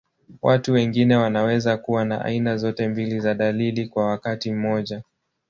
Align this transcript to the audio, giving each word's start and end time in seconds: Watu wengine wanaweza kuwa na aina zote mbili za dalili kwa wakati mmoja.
Watu 0.41 0.73
wengine 0.73 1.15
wanaweza 1.15 1.77
kuwa 1.77 2.05
na 2.05 2.25
aina 2.25 2.57
zote 2.57 2.87
mbili 2.87 3.19
za 3.19 3.33
dalili 3.33 3.87
kwa 3.87 4.05
wakati 4.05 4.51
mmoja. 4.51 5.03